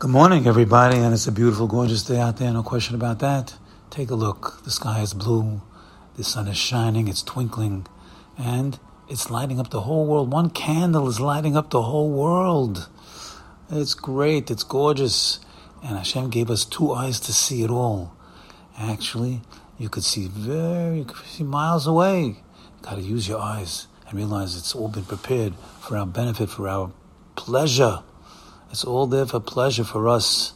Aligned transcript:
Good 0.00 0.08
morning, 0.08 0.46
everybody, 0.46 0.96
and 0.96 1.12
it's 1.12 1.26
a 1.26 1.30
beautiful, 1.30 1.66
gorgeous 1.66 2.02
day 2.02 2.18
out 2.18 2.38
there, 2.38 2.50
no 2.50 2.62
question 2.62 2.94
about 2.94 3.18
that. 3.18 3.56
Take 3.90 4.08
a 4.08 4.14
look. 4.14 4.62
The 4.64 4.70
sky 4.70 5.02
is 5.02 5.12
blue, 5.12 5.60
the 6.16 6.24
sun 6.24 6.48
is 6.48 6.56
shining, 6.56 7.06
it's 7.06 7.22
twinkling, 7.22 7.86
and 8.38 8.78
it's 9.10 9.30
lighting 9.30 9.60
up 9.60 9.68
the 9.68 9.82
whole 9.82 10.06
world. 10.06 10.32
One 10.32 10.48
candle 10.48 11.06
is 11.06 11.20
lighting 11.20 11.54
up 11.54 11.68
the 11.68 11.82
whole 11.82 12.10
world. 12.10 12.88
It's 13.70 13.92
great, 13.92 14.50
it's 14.50 14.62
gorgeous, 14.62 15.38
and 15.84 15.98
Hashem 15.98 16.30
gave 16.30 16.50
us 16.50 16.64
two 16.64 16.92
eyes 16.92 17.20
to 17.20 17.34
see 17.34 17.62
it 17.62 17.70
all. 17.70 18.16
Actually, 18.78 19.42
you 19.76 19.90
could 19.90 20.04
see 20.04 20.28
very, 20.28 21.00
you 21.00 21.04
could 21.04 21.26
see 21.26 21.44
miles 21.44 21.86
away. 21.86 22.22
You 22.22 22.36
gotta 22.80 23.02
use 23.02 23.28
your 23.28 23.40
eyes 23.40 23.86
and 24.08 24.14
realize 24.14 24.56
it's 24.56 24.74
all 24.74 24.88
been 24.88 25.04
prepared 25.04 25.56
for 25.82 25.98
our 25.98 26.06
benefit, 26.06 26.48
for 26.48 26.70
our 26.70 26.90
pleasure. 27.36 28.02
It's 28.70 28.84
all 28.84 29.08
there 29.08 29.26
for 29.26 29.40
pleasure 29.40 29.82
for 29.82 30.06
us. 30.06 30.52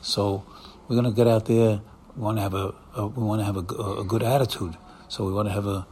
So 0.00 0.44
we're 0.86 0.94
going 0.94 1.12
to 1.12 1.16
get 1.16 1.26
out 1.26 1.46
there. 1.46 1.80
We 2.14 2.22
want 2.22 2.38
to 2.38 2.42
have 2.42 2.54
a, 2.54 2.74
a 2.94 3.06
we 3.08 3.24
want 3.24 3.40
to 3.40 3.44
have 3.44 3.56
a, 3.56 4.00
a, 4.00 4.04
good 4.04 4.22
attitude. 4.22 4.76
So 5.08 5.24
we 5.24 5.32
want 5.32 5.48
to 5.48 5.52
have 5.52 5.66
a 5.66 5.86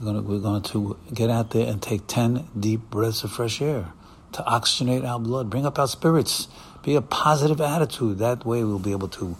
we're 0.00 0.12
going 0.12 0.16
to, 0.16 0.22
we're 0.22 0.40
going 0.40 0.62
to 0.62 0.98
get 1.14 1.30
out 1.30 1.50
there 1.50 1.70
and 1.70 1.80
take 1.80 2.08
ten 2.08 2.48
deep 2.58 2.90
breaths 2.90 3.22
of 3.22 3.30
fresh 3.30 3.62
air 3.62 3.92
to 4.32 4.42
oxygenate 4.42 5.08
our 5.08 5.20
blood, 5.20 5.48
bring 5.48 5.64
up 5.64 5.78
our 5.78 5.86
spirits, 5.86 6.48
be 6.82 6.96
a 6.96 7.02
positive 7.02 7.60
attitude. 7.60 8.18
That 8.18 8.44
way 8.44 8.64
we'll 8.64 8.80
be 8.80 8.92
able 8.92 9.08
to 9.08 9.36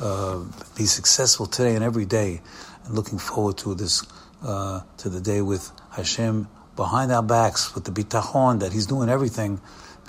uh, 0.00 0.44
be 0.76 0.84
successful 0.84 1.46
today 1.46 1.74
and 1.74 1.82
every 1.82 2.04
day. 2.04 2.40
And 2.84 2.94
looking 2.94 3.18
forward 3.18 3.58
to 3.58 3.74
this 3.74 4.06
uh, 4.44 4.82
to 4.98 5.08
the 5.08 5.20
day 5.20 5.42
with 5.42 5.72
Hashem 5.90 6.46
behind 6.76 7.10
our 7.10 7.22
backs 7.24 7.74
with 7.74 7.84
the 7.84 7.90
bitachon 7.90 8.60
that 8.60 8.72
He's 8.72 8.86
doing 8.86 9.08
everything 9.08 9.60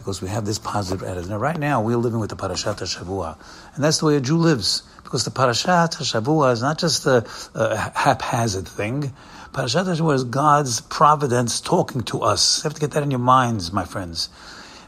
because 0.05 0.21
we 0.21 0.27
have 0.27 0.45
this 0.45 0.59
positive 0.59 1.01
attitude. 1.01 1.31
Now, 1.31 1.37
right 1.37 1.57
now, 1.57 1.81
we're 1.81 1.97
living 1.97 2.19
with 2.19 2.29
the 2.29 2.35
Parashat 2.35 2.77
HaShavua, 2.77 3.39
and 3.73 3.83
that's 3.83 3.97
the 3.97 4.05
way 4.05 4.15
a 4.15 4.21
Jew 4.21 4.37
lives, 4.37 4.83
because 5.03 5.25
the 5.25 5.31
Parashat 5.31 5.95
HaShavua 5.95 6.53
is 6.53 6.61
not 6.61 6.77
just 6.77 7.07
a, 7.07 7.25
a 7.55 7.75
haphazard 7.75 8.67
thing. 8.67 9.11
Parashat 9.51 9.85
HaShavua 9.85 10.13
is 10.13 10.23
God's 10.23 10.81
providence 10.81 11.59
talking 11.59 12.03
to 12.03 12.21
us. 12.21 12.59
You 12.59 12.67
have 12.69 12.75
to 12.75 12.81
get 12.81 12.91
that 12.91 13.01
in 13.01 13.09
your 13.09 13.19
minds, 13.19 13.73
my 13.73 13.83
friends. 13.83 14.29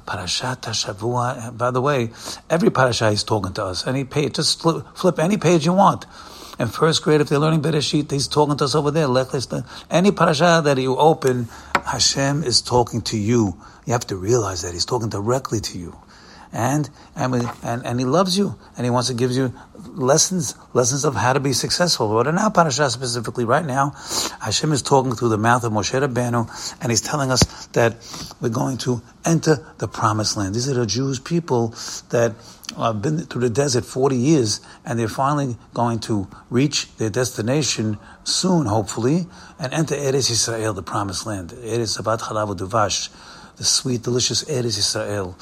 Parashat 0.06 0.62
HaShavua, 0.62 1.58
by 1.58 1.72
the 1.72 1.82
way, 1.82 2.12
every 2.48 2.70
parasha 2.70 3.08
is 3.08 3.24
talking 3.24 3.54
to 3.54 3.64
us. 3.64 3.88
Any 3.88 4.04
page, 4.04 4.36
just 4.36 4.62
flip, 4.62 4.86
flip 4.94 5.18
any 5.18 5.38
page 5.38 5.66
you 5.66 5.74
want. 5.74 6.06
In 6.60 6.68
first 6.68 7.04
grade, 7.04 7.22
if 7.22 7.30
they're 7.30 7.38
learning 7.38 7.62
Bereshit, 7.62 8.12
he's 8.12 8.28
talking 8.28 8.58
to 8.58 8.66
us 8.66 8.74
over 8.74 8.90
there. 8.90 9.08
Any 9.92 10.12
parasha 10.12 10.62
that 10.64 10.78
you 10.80 10.96
open, 10.96 11.50
Hashem 11.88 12.44
is 12.44 12.62
talking 12.62 13.02
to 13.04 13.18
you. 13.18 13.58
You 13.86 13.94
have 13.94 14.08
to 14.08 14.18
realize 14.18 14.62
that 14.64 14.74
He's 14.74 14.86
talking 14.86 15.10
directly 15.10 15.62
to 15.62 15.78
you. 15.78 15.96
And, 16.52 16.90
and, 17.16 17.36
and, 17.64 17.86
and 17.86 18.00
He 18.00 18.06
loves 18.06 18.38
you, 18.38 18.56
and 18.76 18.86
He 18.86 18.90
wants 18.90 19.10
to 19.10 19.14
give 19.14 19.32
you 19.32 19.54
lessons, 19.76 20.56
lessons 20.74 21.06
of 21.06 21.16
how 21.16 21.34
to 21.34 21.40
be 21.40 21.54
successful. 21.54 22.14
But 22.14 22.28
in 22.28 22.38
our 22.38 22.52
parasha 22.52 22.90
specifically, 22.90 23.46
right 23.46 23.66
now, 23.66 23.92
Hashem 24.42 24.72
is 24.72 24.82
talking 24.82 25.14
through 25.14 25.30
the 25.30 25.38
mouth 25.38 25.64
of 25.64 25.74
Moshe 25.74 26.00
Rabbeinu, 26.00 26.78
and 26.82 26.92
He's 26.92 27.02
telling 27.02 27.32
us 27.32 27.68
that 27.74 27.96
we're 28.42 28.50
going 28.50 28.78
to 28.80 29.02
enter 29.26 29.66
the 29.78 29.88
promised 29.88 30.38
land. 30.38 30.56
These 30.56 30.70
are 30.70 30.74
the 30.76 30.86
Jews 30.86 31.20
people 31.20 31.76
that 32.10 32.36
have 32.78 33.02
been 33.02 33.20
through 33.20 33.42
the 33.42 33.50
desert 33.50 33.86
40 33.86 34.16
years, 34.16 34.62
and 34.86 35.00
they're 35.00 35.08
finally 35.08 35.58
going 35.74 36.00
to 36.00 36.28
reach 36.50 36.96
their 36.98 37.10
destination 37.10 37.98
soon, 38.24 38.66
hopefully, 38.66 39.28
and 39.60 39.74
enter 39.74 39.96
Eretz 39.96 40.30
Israel, 40.32 40.74
the 40.74 40.84
promised 40.84 41.26
land. 41.26 41.52
Eretz 41.52 41.90
Sabat 41.90 42.20
Chalav 42.20 42.56
Duvash 42.58 43.10
the 43.58 43.64
sweet, 43.64 44.04
delicious 44.04 44.44
Eretz 44.46 44.78
Israel. 44.78 45.36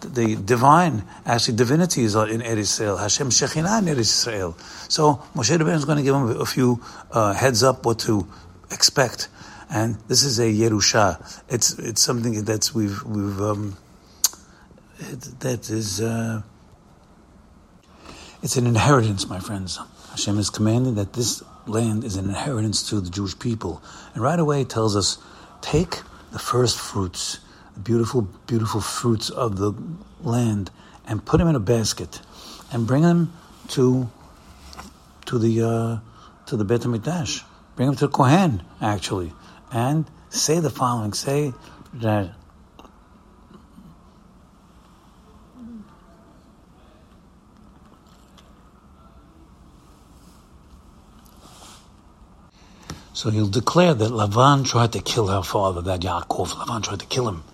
The 0.00 0.36
divine, 0.36 1.04
actually, 1.24 1.56
divinity 1.56 2.02
is 2.02 2.14
in 2.14 2.40
Eretz 2.40 2.58
Israel. 2.58 2.96
Hashem 2.96 3.30
Shekhinah 3.30 3.80
in 3.80 3.94
Eretz 3.94 4.00
Israel. 4.00 4.56
So 4.88 5.22
Moshe 5.34 5.56
Rabbeinu 5.56 5.76
is 5.76 5.84
going 5.84 5.98
to 5.98 6.04
give 6.04 6.14
him 6.14 6.40
a 6.40 6.46
few 6.46 6.82
uh, 7.12 7.32
heads 7.32 7.62
up 7.62 7.84
what 7.84 8.00
to 8.00 8.26
expect. 8.70 9.28
And 9.70 9.96
this 10.08 10.24
is 10.24 10.40
a 10.40 10.50
Yerusha. 10.52 11.42
It's 11.48 11.78
it's 11.78 12.02
something 12.02 12.44
that's 12.44 12.74
we've 12.74 13.04
we've 13.04 13.40
um, 13.40 13.76
that 15.38 15.70
is 15.70 16.00
uh, 16.00 16.42
it's 18.42 18.56
an 18.56 18.66
inheritance, 18.66 19.28
my 19.28 19.38
friends. 19.38 19.78
Hashem 20.10 20.36
has 20.36 20.50
commanded 20.50 20.96
that 20.96 21.12
this 21.12 21.42
land 21.66 22.02
is 22.02 22.16
an 22.16 22.24
inheritance 22.24 22.88
to 22.88 23.00
the 23.00 23.10
Jewish 23.10 23.38
people, 23.38 23.80
and 24.14 24.24
right 24.24 24.40
away 24.40 24.62
it 24.62 24.70
tells 24.70 24.96
us, 24.96 25.18
take 25.60 26.00
the 26.32 26.40
first 26.40 26.76
fruits 26.76 27.38
beautiful, 27.84 28.22
beautiful 28.46 28.80
fruits 28.80 29.30
of 29.30 29.56
the 29.56 29.72
land 30.22 30.70
and 31.06 31.24
put 31.24 31.38
them 31.38 31.48
in 31.48 31.56
a 31.56 31.60
basket 31.60 32.20
and 32.72 32.86
bring 32.86 33.02
them 33.02 33.32
to 33.68 34.10
to 35.26 35.38
the 35.38 35.62
uh, 35.62 35.98
to 36.46 36.56
the 36.56 36.64
Beit 36.64 36.82
Hamikdash. 36.82 37.42
Bring 37.76 37.86
them 37.88 37.96
to 37.96 38.06
the 38.06 38.12
Kohen 38.12 38.62
actually, 38.80 39.32
and 39.72 40.04
say 40.28 40.60
the 40.60 40.70
following: 40.70 41.12
Say 41.12 41.52
that. 41.94 42.34
So 53.12 53.28
he'll 53.28 53.48
declare 53.48 53.92
that 53.92 54.10
Lavan 54.10 54.64
tried 54.64 54.92
to 54.92 55.00
kill 55.02 55.26
her 55.26 55.42
father, 55.42 55.82
that 55.82 56.00
Yaakov. 56.00 56.48
Lavan 56.52 56.82
tried 56.82 57.00
to 57.00 57.06
kill 57.06 57.28
him 57.28 57.44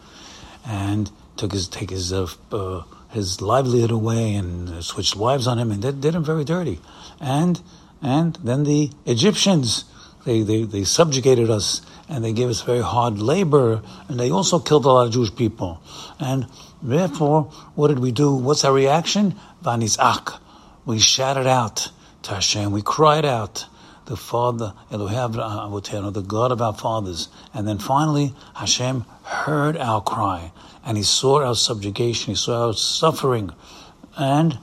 and 0.66 1.10
took 1.36 1.52
his 1.52 1.68
take 1.68 1.90
his 1.90 2.12
uh, 2.12 2.26
uh, 2.52 2.82
his 3.10 3.40
livelihood 3.40 3.90
away 3.90 4.34
and 4.34 4.84
switched 4.84 5.16
wives 5.16 5.46
on 5.46 5.58
him 5.58 5.70
and 5.70 5.82
did, 5.82 6.00
did 6.00 6.14
him 6.14 6.24
very 6.24 6.44
dirty. 6.44 6.80
And 7.20 7.60
and 8.02 8.36
then 8.42 8.64
the 8.64 8.90
Egyptians 9.06 9.84
they, 10.26 10.42
they, 10.42 10.64
they 10.64 10.82
subjugated 10.82 11.50
us 11.50 11.82
and 12.08 12.24
they 12.24 12.32
gave 12.32 12.48
us 12.48 12.60
very 12.60 12.82
hard 12.82 13.20
labor 13.20 13.80
and 14.08 14.18
they 14.18 14.30
also 14.30 14.58
killed 14.58 14.84
a 14.84 14.88
lot 14.88 15.06
of 15.06 15.12
Jewish 15.12 15.34
people. 15.34 15.80
And 16.18 16.48
therefore, 16.82 17.44
what 17.76 17.88
did 17.88 18.00
we 18.00 18.10
do? 18.10 18.34
What's 18.34 18.64
our 18.64 18.72
reaction? 18.72 19.36
Vanizak. 19.62 20.40
We 20.84 20.98
shouted 20.98 21.46
out 21.46 21.90
to 22.22 22.34
Hashem. 22.34 22.72
We 22.72 22.82
cried 22.82 23.24
out 23.24 23.66
the 24.06 24.16
Father, 24.16 24.72
Elohim 24.90 25.34
Avotenu, 25.34 26.12
the 26.12 26.22
God 26.22 26.52
of 26.52 26.62
our 26.62 26.74
fathers. 26.74 27.28
And 27.52 27.66
then 27.68 27.78
finally, 27.78 28.34
Hashem 28.54 29.04
heard 29.24 29.76
our 29.76 30.00
cry, 30.00 30.52
and 30.84 30.96
He 30.96 31.02
saw 31.02 31.44
our 31.44 31.54
subjugation, 31.54 32.32
He 32.32 32.36
saw 32.36 32.68
our 32.68 32.74
suffering, 32.74 33.50
and 34.16 34.58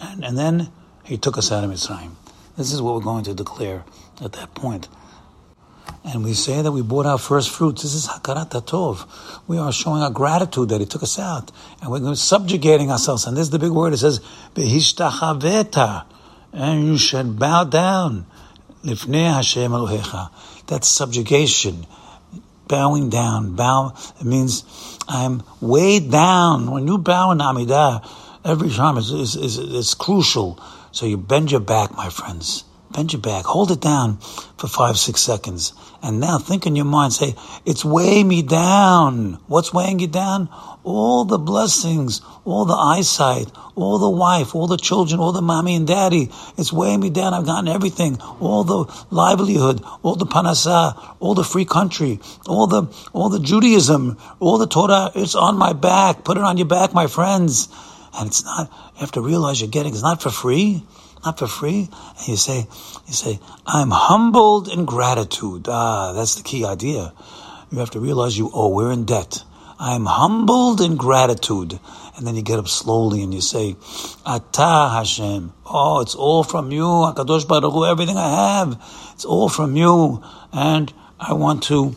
and, 0.00 0.24
and 0.24 0.38
then 0.38 0.68
He 1.04 1.16
took 1.16 1.38
us 1.38 1.50
out 1.50 1.64
of 1.64 1.70
Mitzrayim. 1.70 2.12
This 2.56 2.72
is 2.72 2.80
what 2.80 2.94
we're 2.94 3.00
going 3.00 3.24
to 3.24 3.34
declare 3.34 3.84
at 4.22 4.32
that 4.32 4.54
point. 4.54 4.88
And 6.04 6.24
we 6.24 6.34
say 6.34 6.62
that 6.62 6.70
we 6.70 6.82
bought 6.82 7.06
our 7.06 7.18
first 7.18 7.50
fruits. 7.50 7.82
This 7.82 7.94
is 7.94 8.06
Hakarat 8.06 8.50
Tov. 8.50 9.06
We 9.48 9.58
are 9.58 9.72
showing 9.72 10.02
our 10.02 10.10
gratitude 10.10 10.68
that 10.68 10.80
He 10.80 10.86
took 10.86 11.02
us 11.02 11.18
out. 11.18 11.50
And 11.82 11.90
we're 11.90 12.14
subjugating 12.14 12.90
ourselves. 12.90 13.26
And 13.26 13.36
this 13.36 13.44
is 13.44 13.50
the 13.50 13.58
big 13.58 13.72
word. 13.72 13.92
It 13.92 13.98
says, 13.98 14.20
Behishtachaveta. 14.54 16.04
And 16.52 16.86
you 16.86 16.96
should 16.96 17.38
bow 17.38 17.64
down. 17.64 18.26
Lifnei 18.86 19.34
Hashem 19.34 19.72
Elohecha. 19.72 20.30
That's 20.68 20.86
subjugation. 20.86 21.86
Bowing 22.68 23.10
down. 23.10 23.56
Bow, 23.56 23.94
it 24.20 24.24
means 24.24 24.64
I'm 25.08 25.42
weighed 25.60 26.10
down. 26.10 26.70
When 26.70 26.86
you 26.86 26.98
bow 26.98 27.32
in 27.32 27.38
Amidah, 27.38 28.08
every 28.44 28.70
time 28.70 28.96
is, 28.96 29.10
is, 29.10 29.36
is, 29.36 29.58
is 29.58 29.94
crucial. 29.94 30.60
So 30.92 31.04
you 31.06 31.16
bend 31.16 31.50
your 31.50 31.60
back, 31.60 31.96
my 31.96 32.10
friends. 32.10 32.64
Bend 32.96 33.12
your 33.12 33.20
back. 33.20 33.44
Hold 33.44 33.70
it 33.72 33.82
down 33.82 34.16
for 34.56 34.68
five, 34.68 34.96
six 34.96 35.20
seconds. 35.20 35.74
And 36.02 36.18
now 36.18 36.38
think 36.38 36.66
in 36.66 36.74
your 36.76 36.86
mind, 36.86 37.12
say, 37.12 37.34
it's 37.66 37.84
weighing 37.84 38.26
me 38.26 38.40
down. 38.40 39.34
What's 39.48 39.70
weighing 39.70 39.98
you 39.98 40.06
down? 40.06 40.48
All 40.82 41.26
the 41.26 41.36
blessings, 41.36 42.22
all 42.46 42.64
the 42.64 42.72
eyesight, 42.72 43.52
all 43.74 43.98
the 43.98 44.08
wife, 44.08 44.54
all 44.54 44.66
the 44.66 44.78
children, 44.78 45.20
all 45.20 45.32
the 45.32 45.42
mommy 45.42 45.76
and 45.76 45.86
daddy. 45.86 46.30
It's 46.56 46.72
weighing 46.72 47.00
me 47.00 47.10
down. 47.10 47.34
I've 47.34 47.44
gotten 47.44 47.68
everything. 47.68 48.16
All 48.40 48.64
the 48.64 49.06
livelihood, 49.10 49.82
all 50.02 50.16
the 50.16 50.24
parnasa, 50.24 51.16
all 51.20 51.34
the 51.34 51.44
free 51.44 51.66
country, 51.66 52.18
all 52.46 52.66
the, 52.66 52.84
all 53.12 53.28
the 53.28 53.40
Judaism, 53.40 54.16
all 54.40 54.56
the 54.56 54.66
Torah. 54.66 55.10
It's 55.14 55.34
on 55.34 55.58
my 55.58 55.74
back. 55.74 56.24
Put 56.24 56.38
it 56.38 56.44
on 56.44 56.56
your 56.56 56.66
back, 56.66 56.94
my 56.94 57.08
friends. 57.08 57.68
And 58.14 58.28
it's 58.28 58.42
not, 58.42 58.70
you 58.94 59.00
have 59.00 59.12
to 59.12 59.20
realize 59.20 59.60
you're 59.60 59.68
getting, 59.68 59.92
it's 59.92 60.02
not 60.02 60.22
for 60.22 60.30
free 60.30 60.82
not 61.26 61.38
for 61.38 61.46
free. 61.46 61.90
And 62.18 62.28
you 62.28 62.36
say, 62.36 62.66
you 63.06 63.12
say, 63.12 63.40
I'm 63.66 63.90
humbled 63.90 64.68
in 64.68 64.84
gratitude. 64.86 65.66
Ah, 65.68 66.12
that's 66.12 66.36
the 66.36 66.42
key 66.42 66.64
idea. 66.64 67.12
You 67.70 67.78
have 67.80 67.90
to 67.90 68.00
realize 68.00 68.38
you 68.38 68.50
owe. 68.54 68.68
We're 68.68 68.92
in 68.92 69.04
debt. 69.04 69.42
I'm 69.78 70.06
humbled 70.06 70.80
in 70.80 70.96
gratitude. 70.96 71.78
And 72.16 72.26
then 72.26 72.34
you 72.34 72.42
get 72.42 72.58
up 72.58 72.68
slowly 72.68 73.22
and 73.22 73.34
you 73.34 73.42
say, 73.42 73.76
Ata 74.24 74.94
Hashem. 74.94 75.52
Oh, 75.66 76.00
it's 76.00 76.14
all 76.14 76.44
from 76.44 76.70
you. 76.72 76.84
Hakadosh 76.84 77.46
Baruch 77.46 77.72
Hu, 77.72 77.84
everything 77.84 78.16
I 78.16 78.58
have. 78.58 78.80
It's 79.12 79.24
all 79.24 79.50
from 79.50 79.76
you. 79.76 80.22
And 80.52 80.90
I 81.20 81.34
want 81.34 81.64
to, 81.64 81.94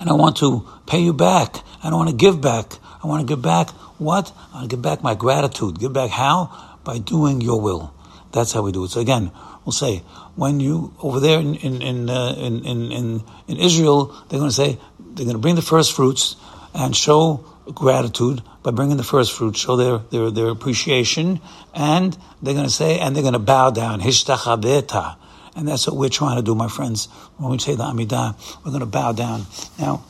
and 0.00 0.10
I 0.10 0.14
want 0.14 0.38
to 0.38 0.66
pay 0.86 1.00
you 1.00 1.12
back. 1.12 1.56
I 1.82 1.90
want 1.90 2.10
to 2.10 2.16
give 2.16 2.40
back 2.40 2.78
I 3.06 3.08
want 3.08 3.20
to 3.20 3.26
give 3.26 3.40
back 3.40 3.70
what? 3.98 4.32
I 4.52 4.56
want 4.56 4.70
to 4.70 4.76
give 4.76 4.82
back 4.82 5.00
my 5.00 5.14
gratitude. 5.14 5.78
Give 5.78 5.92
back 5.92 6.10
how? 6.10 6.75
By 6.86 6.98
doing 6.98 7.40
your 7.40 7.60
will. 7.60 7.92
That's 8.32 8.52
how 8.52 8.62
we 8.62 8.72
do 8.72 8.84
it. 8.84 8.90
So 8.90 9.00
again, 9.00 9.32
we'll 9.64 9.72
say 9.72 9.98
when 10.36 10.60
you 10.60 10.94
over 11.00 11.20
there 11.20 11.40
in 11.40 11.54
in 11.56 11.82
in 11.82 12.08
uh, 12.08 12.34
in, 12.38 12.64
in, 12.64 12.92
in 12.92 13.22
in 13.48 13.56
Israel, 13.56 14.14
they're 14.28 14.38
going 14.38 14.50
to 14.50 14.56
say 14.56 14.78
they're 14.98 15.24
going 15.24 15.36
to 15.36 15.44
bring 15.46 15.56
the 15.56 15.62
first 15.62 15.92
fruits 15.92 16.36
and 16.74 16.94
show 16.94 17.44
gratitude 17.74 18.42
by 18.62 18.70
bringing 18.70 18.96
the 18.96 19.02
first 19.02 19.32
fruits, 19.32 19.58
show 19.58 19.76
their 19.76 19.98
their 20.10 20.30
their 20.30 20.48
appreciation, 20.48 21.40
and 21.74 22.16
they're 22.40 22.54
going 22.54 22.66
to 22.66 22.72
say 22.72 23.00
and 23.00 23.16
they're 23.16 23.22
going 23.22 23.32
to 23.32 23.38
bow 23.38 23.70
down. 23.70 24.00
Hishtachabeta. 24.00 25.16
And 25.56 25.66
that's 25.66 25.86
what 25.86 25.96
we're 25.96 26.10
trying 26.10 26.36
to 26.36 26.42
do, 26.42 26.54
my 26.54 26.68
friends. 26.68 27.06
When 27.38 27.50
we 27.50 27.58
say 27.58 27.74
the 27.74 27.84
Amidah, 27.84 28.36
we're 28.62 28.72
going 28.72 28.80
to 28.80 28.86
bow 28.86 29.12
down. 29.12 29.46
Now, 29.78 30.04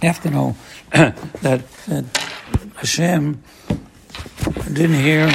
you 0.00 0.06
have 0.06 0.22
to 0.22 0.30
know 0.30 0.56
that, 0.92 1.68
that 1.88 2.04
Hashem 2.76 3.42
didn't 4.72 5.00
hear 5.00 5.28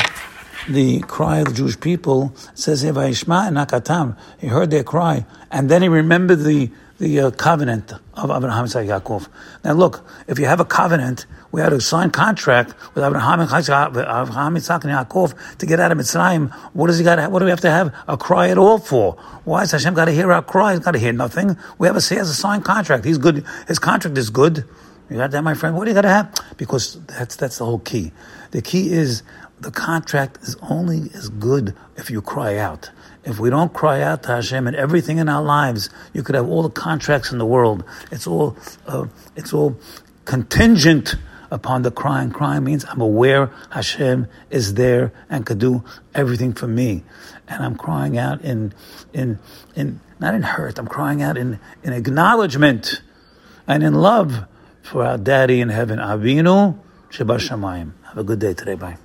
the 0.70 1.00
cry 1.02 1.40
of 1.40 1.48
the 1.48 1.54
Jewish 1.54 1.80
people. 1.80 2.34
Says 2.54 2.84
Nakatam. 2.84 4.18
He 4.40 4.48
heard 4.48 4.72
their 4.72 4.84
cry, 4.84 5.26
and 5.50 5.70
then 5.70 5.82
he 5.82 5.88
remembered 5.88 6.40
the 6.40 6.72
the 7.02 7.20
uh, 7.20 7.32
covenant 7.32 7.94
of 8.14 8.30
Abraham 8.30 8.66
Isaac 8.66 8.88
Yaakov. 8.88 9.28
Now 9.64 9.74
look, 9.74 10.06
if 10.28 10.38
you 10.38 10.46
have 10.46 10.60
a 10.60 10.66
covenant, 10.66 11.26
we 11.52 11.60
had 11.60 11.74
a 11.74 11.82
signed 11.82 12.14
contract 12.14 12.76
with 12.94 13.04
Abraham, 13.04 13.40
and 13.40 13.50
Yaakov 13.50 15.58
to 15.58 15.66
get 15.66 15.80
out 15.80 15.92
of 15.92 15.98
Mitzrayim. 15.98 16.54
What 16.74 16.88
does 16.88 17.00
he 17.00 17.04
got? 17.04 17.32
What 17.32 17.40
do 17.40 17.46
we 17.46 17.52
have 17.52 17.62
to 17.62 17.72
have 17.72 17.94
a 18.08 18.18
cry 18.18 18.50
at 18.50 18.60
all 18.60 18.78
for? 18.78 19.14
Why 19.46 19.62
has 19.62 19.72
Hashem 19.72 19.96
got 19.96 20.06
to 20.06 20.12
hear 20.12 20.32
our 20.32 20.44
cry? 20.44 20.74
He's 20.74 20.82
got 20.82 20.92
to 20.92 21.00
hear 21.00 21.12
nothing. 21.12 21.58
We 21.80 21.88
have 21.88 21.98
a 21.98 22.02
he 22.02 22.16
has 22.16 22.30
a 22.30 22.36
signed 22.36 22.66
contract. 22.66 23.04
He's 23.04 23.18
good. 23.18 23.46
His 23.68 23.80
contract 23.80 24.16
is 24.20 24.30
good. 24.30 24.64
You 25.10 25.18
got 25.18 25.32
that, 25.32 25.42
my 25.42 25.56
friend? 25.56 25.76
What 25.76 25.86
do 25.86 25.92
you 25.92 25.96
got 25.96 26.04
to 26.04 26.10
have? 26.10 26.36
Because 26.56 27.04
that's 27.06 27.36
that's 27.36 27.58
the 27.58 27.66
whole 27.66 27.80
key. 27.80 28.12
The 28.52 28.62
key 28.62 28.94
is 28.94 29.24
the 29.62 29.72
contract 29.72 30.40
is 30.42 30.58
only 30.62 31.12
as 31.14 31.30
good 31.30 31.76
if 31.96 32.10
you 32.10 32.22
cry 32.22 32.58
out. 32.58 32.90
If 33.24 33.40
we 33.40 33.52
don't 33.52 33.72
cry 33.72 34.02
out 34.02 34.24
to 34.24 34.30
Hashem 34.30 34.66
and 34.66 34.76
everything 34.76 35.20
in 35.20 35.30
our 35.30 35.44
lives, 35.44 35.92
you 36.14 36.24
could 36.24 36.34
have 36.34 36.50
all 36.50 36.64
the 36.64 36.70
contracts 36.70 37.32
in 37.32 37.38
the 37.38 37.46
world. 37.46 37.84
It's 38.12 38.26
all, 38.26 38.58
uh, 38.88 39.06
it's 39.36 39.54
all 39.54 39.78
contingent 40.26 41.16
upon 41.52 41.84
the 41.84 41.92
crying. 41.92 42.32
Crying 42.32 42.64
means 42.64 42.84
I'm 42.90 43.02
aware 43.02 43.52
Hashem 43.70 44.28
is 44.50 44.74
there 44.74 45.14
and 45.30 45.46
could 45.46 45.60
do 45.60 45.84
everything 46.16 46.54
for 46.54 46.68
me. 46.68 47.04
And 47.48 47.64
I'm 47.64 47.76
crying 47.76 48.18
out 48.18 48.42
in, 48.42 48.74
in, 49.14 49.38
in, 49.76 50.00
not 50.20 50.34
in 50.34 50.42
hurt, 50.42 50.80
I'm 50.80 50.88
crying 50.88 51.22
out 51.22 51.38
in, 51.38 51.60
in 51.84 51.94
acknowledgement 51.94 53.02
and 53.68 53.84
in 53.84 53.94
love 53.94 54.46
for 54.82 55.06
our 55.06 55.20
daddy 55.20 55.62
in 55.62 55.70
heaven. 55.70 56.00
Avinu 56.00 56.80
Sheba 57.12 57.36
Shamayim. 57.36 57.92
Have 58.06 58.18
a 58.18 58.24
good 58.24 58.40
day 58.40 58.56
today. 58.56 58.76
Bye. 58.76 58.98